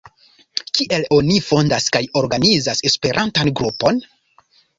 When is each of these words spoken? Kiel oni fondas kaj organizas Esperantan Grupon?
Kiel 0.77 1.03
oni 1.17 1.35
fondas 1.47 1.89
kaj 1.97 2.01
organizas 2.23 2.83
Esperantan 2.91 3.53
Grupon? 3.61 4.03